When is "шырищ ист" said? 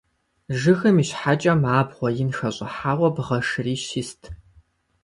3.47-4.21